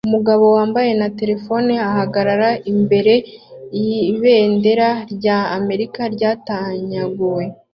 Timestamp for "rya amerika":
5.13-6.01